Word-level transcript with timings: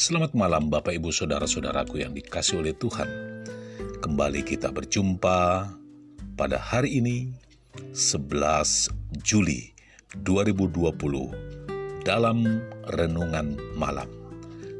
Selamat 0.00 0.32
malam 0.32 0.72
Bapak 0.72 0.96
Ibu 0.96 1.12
Saudara-saudaraku 1.12 2.00
yang 2.00 2.16
dikasih 2.16 2.64
oleh 2.64 2.72
Tuhan. 2.72 3.04
Kembali 4.00 4.40
kita 4.48 4.72
berjumpa 4.72 5.68
pada 6.40 6.56
hari 6.56 7.04
ini 7.04 7.36
11 7.92 8.96
Juli 9.20 9.76
2020 10.24 12.00
dalam 12.00 12.64
renungan 12.96 13.60
malam 13.76 14.08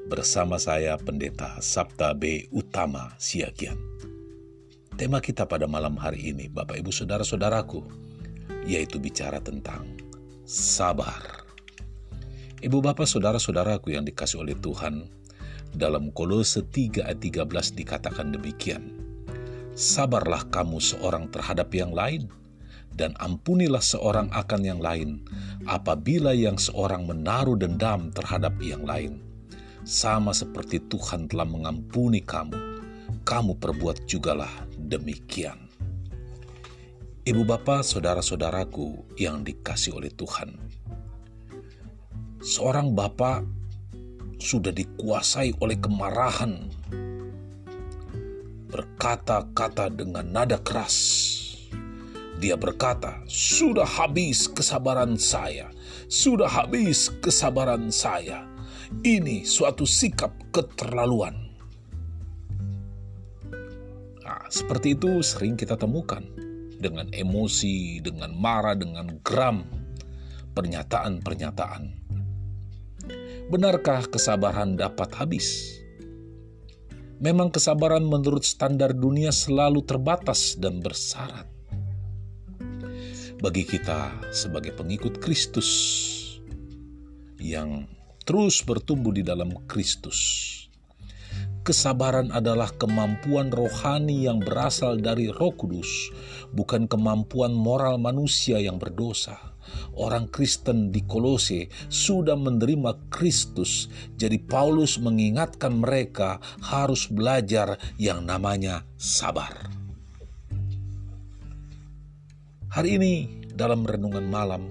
bersama 0.08 0.56
saya 0.56 0.96
Pendeta 0.96 1.60
Sabta 1.60 2.16
B. 2.16 2.48
Utama 2.48 3.12
Siagian. 3.20 3.76
Tema 4.96 5.20
kita 5.20 5.44
pada 5.44 5.68
malam 5.68 6.00
hari 6.00 6.32
ini 6.32 6.48
Bapak 6.48 6.80
Ibu 6.80 6.88
Saudara-saudaraku 6.96 7.84
yaitu 8.64 8.96
bicara 8.96 9.36
tentang 9.44 9.84
sabar. 10.48 11.39
Ibu 12.60 12.84
bapak 12.84 13.08
saudara-saudaraku 13.08 13.96
yang 13.96 14.04
dikasih 14.04 14.44
oleh 14.44 14.52
Tuhan, 14.52 15.08
dalam 15.72 16.12
Kolose 16.12 16.60
3 16.60 17.08
ayat 17.08 17.16
13 17.16 17.48
dikatakan 17.72 18.36
demikian. 18.36 19.00
Sabarlah 19.72 20.44
kamu 20.52 20.76
seorang 20.76 21.32
terhadap 21.32 21.72
yang 21.72 21.96
lain, 21.96 22.28
dan 22.92 23.16
ampunilah 23.16 23.80
seorang 23.80 24.28
akan 24.28 24.60
yang 24.60 24.76
lain, 24.76 25.24
apabila 25.64 26.36
yang 26.36 26.60
seorang 26.60 27.08
menaruh 27.08 27.56
dendam 27.56 28.12
terhadap 28.12 28.52
yang 28.60 28.84
lain. 28.84 29.24
Sama 29.88 30.36
seperti 30.36 30.84
Tuhan 30.84 31.32
telah 31.32 31.48
mengampuni 31.48 32.20
kamu, 32.20 32.60
kamu 33.24 33.56
perbuat 33.56 34.04
jugalah 34.04 34.52
demikian. 34.76 35.56
Ibu 37.24 37.40
bapak, 37.40 37.88
saudara-saudaraku 37.88 39.16
yang 39.16 39.48
dikasih 39.48 39.96
oleh 39.96 40.12
Tuhan, 40.12 40.60
seorang 42.40 42.96
bapak 42.96 43.44
sudah 44.40 44.72
dikuasai 44.72 45.60
oleh 45.60 45.76
kemarahan, 45.76 46.72
berkata-kata 48.72 49.92
dengan 49.92 50.24
nada 50.24 50.56
keras. 50.56 50.96
Dia 52.40 52.56
berkata, 52.56 53.20
"Sudah 53.28 53.84
habis 53.84 54.48
kesabaran 54.48 55.20
saya, 55.20 55.68
sudah 56.08 56.48
habis 56.48 57.12
kesabaran 57.20 57.92
saya. 57.92 58.48
Ini 59.04 59.44
suatu 59.44 59.84
sikap 59.84 60.32
keterlaluan." 60.48 61.36
Nah, 64.24 64.48
seperti 64.48 64.96
itu 64.96 65.20
sering 65.20 65.60
kita 65.60 65.76
temukan 65.76 66.24
dengan 66.80 67.12
emosi, 67.12 68.00
dengan 68.00 68.32
marah, 68.32 68.72
dengan 68.72 69.20
geram, 69.20 69.60
pernyataan-pernyataan 70.56 71.99
Benarkah 73.50 74.06
kesabaran 74.06 74.78
dapat 74.78 75.10
habis? 75.18 75.74
Memang 77.18 77.50
kesabaran 77.50 78.06
menurut 78.06 78.46
standar 78.46 78.94
dunia 78.94 79.34
selalu 79.34 79.82
terbatas 79.82 80.54
dan 80.54 80.78
bersyarat. 80.78 81.50
Bagi 83.42 83.66
kita 83.66 84.30
sebagai 84.30 84.70
pengikut 84.78 85.18
Kristus 85.18 85.66
yang 87.42 87.90
terus 88.22 88.62
bertumbuh 88.62 89.10
di 89.10 89.26
dalam 89.26 89.50
Kristus, 89.66 90.46
kesabaran 91.66 92.30
adalah 92.30 92.70
kemampuan 92.78 93.50
rohani 93.50 94.30
yang 94.30 94.38
berasal 94.38 95.02
dari 95.02 95.26
Roh 95.26 95.58
Kudus, 95.58 95.90
bukan 96.54 96.86
kemampuan 96.86 97.50
moral 97.50 97.98
manusia 97.98 98.62
yang 98.62 98.78
berdosa 98.78 99.49
orang 99.98 100.30
Kristen 100.32 100.88
di 100.94 101.04
Kolose 101.04 101.68
sudah 101.90 102.38
menerima 102.38 103.10
Kristus. 103.12 103.90
Jadi 104.16 104.40
Paulus 104.40 104.96
mengingatkan 104.96 105.76
mereka 105.76 106.40
harus 106.64 107.10
belajar 107.10 107.76
yang 108.00 108.24
namanya 108.24 108.86
sabar. 108.96 109.70
Hari 112.70 113.02
ini 113.02 113.14
dalam 113.50 113.82
renungan 113.82 114.24
malam 114.30 114.62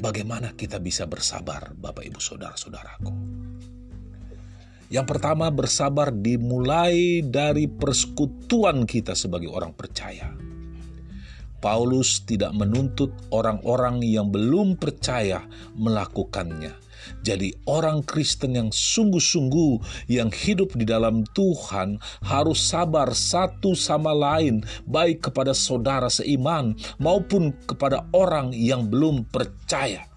bagaimana 0.00 0.56
kita 0.56 0.80
bisa 0.80 1.04
bersabar 1.04 1.76
Bapak 1.76 2.08
Ibu 2.08 2.16
Saudara-saudaraku. 2.16 3.12
Yang 4.90 5.06
pertama 5.06 5.46
bersabar 5.54 6.10
dimulai 6.10 7.22
dari 7.22 7.70
persekutuan 7.70 8.88
kita 8.88 9.14
sebagai 9.14 9.46
orang 9.46 9.70
percaya 9.70 10.49
Paulus 11.60 12.24
tidak 12.24 12.56
menuntut 12.56 13.12
orang-orang 13.28 14.00
yang 14.00 14.32
belum 14.32 14.80
percaya 14.80 15.44
melakukannya. 15.76 16.72
Jadi, 17.20 17.52
orang 17.68 18.04
Kristen 18.04 18.56
yang 18.56 18.70
sungguh-sungguh 18.72 20.06
yang 20.08 20.32
hidup 20.32 20.72
di 20.76 20.88
dalam 20.88 21.24
Tuhan 21.36 22.00
harus 22.24 22.60
sabar 22.60 23.12
satu 23.12 23.76
sama 23.76 24.12
lain, 24.12 24.64
baik 24.88 25.28
kepada 25.28 25.52
saudara 25.56 26.08
seiman 26.08 26.76
maupun 26.96 27.52
kepada 27.68 28.08
orang 28.16 28.52
yang 28.56 28.88
belum 28.88 29.28
percaya. 29.28 30.08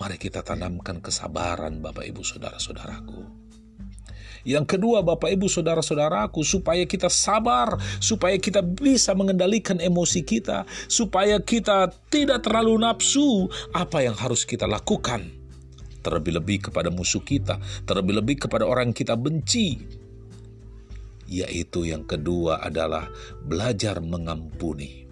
Mari 0.00 0.16
kita 0.16 0.40
tanamkan 0.40 1.04
kesabaran, 1.04 1.84
Bapak, 1.84 2.08
Ibu, 2.08 2.24
saudara-saudaraku 2.24 3.49
yang 4.48 4.64
kedua, 4.64 5.04
Bapak 5.04 5.28
Ibu 5.28 5.52
Saudara-saudaraku, 5.52 6.40
supaya 6.40 6.84
kita 6.88 7.12
sabar, 7.12 7.76
supaya 8.00 8.40
kita 8.40 8.64
bisa 8.64 9.12
mengendalikan 9.12 9.76
emosi 9.76 10.24
kita, 10.24 10.64
supaya 10.88 11.36
kita 11.44 11.92
tidak 12.08 12.44
terlalu 12.44 12.80
nafsu, 12.80 13.48
apa 13.76 14.00
yang 14.00 14.16
harus 14.16 14.48
kita 14.48 14.64
lakukan? 14.64 15.28
Terlebih-lebih 16.00 16.72
kepada 16.72 16.88
musuh 16.88 17.20
kita, 17.20 17.60
terlebih-lebih 17.84 18.48
kepada 18.48 18.64
orang 18.64 18.92
yang 18.92 18.96
kita 18.96 19.14
benci. 19.20 19.76
Yaitu 21.30 21.86
yang 21.86 22.08
kedua 22.08 22.64
adalah 22.64 23.12
belajar 23.44 24.00
mengampuni. 24.00 25.04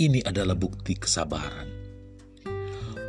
Ini 0.00 0.24
adalah 0.24 0.56
bukti 0.56 0.96
kesabaran 0.96 1.79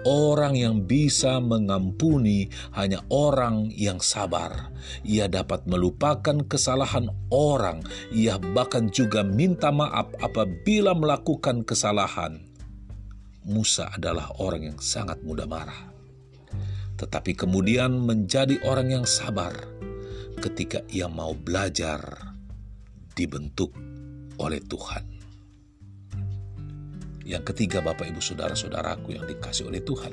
Orang 0.02 0.58
yang 0.58 0.90
bisa 0.90 1.38
mengampuni 1.38 2.50
hanya 2.74 3.06
orang 3.14 3.70
yang 3.70 4.02
sabar. 4.02 4.74
Ia 5.06 5.30
dapat 5.30 5.70
melupakan 5.70 6.42
kesalahan 6.50 7.14
orang. 7.30 7.86
Ia 8.10 8.42
bahkan 8.42 8.90
juga 8.90 9.22
minta 9.22 9.70
maaf 9.70 10.10
apabila 10.18 10.98
melakukan 10.98 11.62
kesalahan. 11.62 12.42
Musa 13.46 13.94
adalah 13.94 14.30
orang 14.42 14.74
yang 14.74 14.78
sangat 14.82 15.22
mudah 15.26 15.50
marah, 15.50 15.90
tetapi 16.98 17.34
kemudian 17.34 17.98
menjadi 17.98 18.62
orang 18.70 19.02
yang 19.02 19.06
sabar 19.10 19.54
ketika 20.38 20.86
ia 20.94 21.10
mau 21.10 21.34
belajar 21.34 22.02
dibentuk 23.18 23.74
oleh 24.38 24.62
Tuhan. 24.62 25.11
Yang 27.32 27.56
ketiga, 27.56 27.80
Bapak 27.80 28.12
Ibu 28.12 28.20
Saudara-saudaraku 28.20 29.16
yang 29.16 29.24
dikasih 29.24 29.72
oleh 29.72 29.80
Tuhan. 29.80 30.12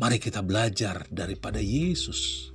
Mari 0.00 0.16
kita 0.16 0.40
belajar 0.40 1.04
daripada 1.12 1.60
Yesus. 1.60 2.48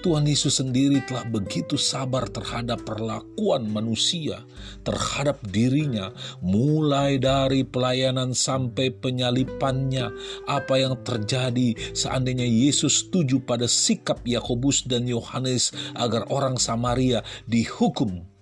Tuhan 0.00 0.24
Yesus 0.24 0.62
sendiri 0.62 1.04
telah 1.04 1.26
begitu 1.28 1.76
sabar 1.76 2.30
terhadap 2.32 2.80
perlakuan 2.86 3.68
manusia, 3.68 4.40
terhadap 4.86 5.36
dirinya, 5.44 6.16
mulai 6.40 7.20
dari 7.20 7.66
pelayanan 7.68 8.32
sampai 8.32 8.88
penyalipannya. 8.88 10.08
Apa 10.48 10.80
yang 10.80 10.96
terjadi 11.04 11.76
seandainya 11.92 12.48
Yesus 12.48 13.04
setuju 13.04 13.44
pada 13.44 13.68
sikap 13.68 14.24
Yakobus 14.24 14.88
dan 14.88 15.04
Yohanes 15.04 15.76
agar 15.92 16.24
orang 16.32 16.56
Samaria 16.56 17.20
dihukum 17.44 18.37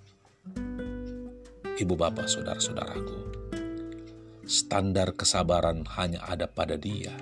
ibu 1.76 1.94
bapak, 1.94 2.24
saudara-saudaraku. 2.28 3.18
Standar 4.46 5.12
kesabaran 5.12 5.84
hanya 5.98 6.24
ada 6.24 6.48
pada 6.48 6.78
dia. 6.78 7.12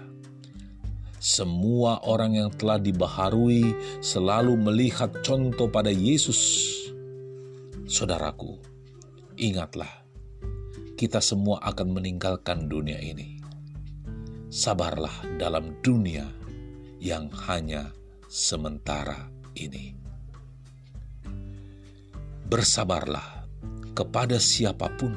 Semua 1.19 2.05
orang 2.05 2.37
yang 2.37 2.51
telah 2.53 2.77
dibaharui 2.77 3.73
selalu 4.05 4.61
melihat 4.61 5.09
contoh 5.25 5.73
pada 5.73 5.89
Yesus. 5.89 6.69
Saudaraku, 7.89 8.61
ingatlah, 9.41 10.05
kita 11.01 11.25
semua 11.25 11.65
akan 11.65 11.97
meninggalkan 11.97 12.69
dunia 12.69 13.01
ini. 13.01 13.41
Sabarlah 14.53 15.41
dalam 15.41 15.81
dunia 15.81 16.29
yang 17.01 17.33
hanya 17.49 17.91
sementara 18.31 19.33
ini. 19.57 19.97
Bersabarlah 22.47 23.34
kepada 23.95 24.43
siapa 24.43 24.91
pun 24.99 25.15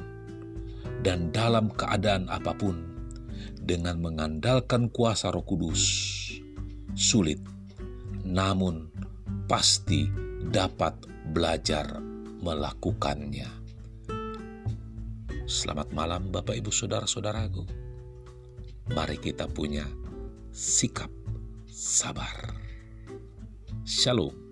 dan 1.01 1.33
dalam 1.33 1.73
keadaan 1.73 2.29
apa 2.29 2.53
pun 2.53 2.77
dengan 3.57 3.99
mengandalkan 3.99 4.87
kuasa 4.87 5.33
Roh 5.33 5.43
Kudus. 5.43 6.15
Sulit, 6.97 7.37
namun 8.25 8.89
pasti 9.45 10.09
dapat 10.49 10.97
belajar 11.29 12.01
melakukannya. 12.41 13.45
Selamat 15.45 15.93
malam 15.93 16.33
Bapak 16.33 16.57
Ibu 16.57 16.73
Saudara-saudaraku. 16.73 17.63
Mari 18.97 19.17
kita 19.21 19.45
punya 19.45 19.85
sikap 20.49 21.11
sabar. 21.69 22.55
Shalom. 23.85 24.46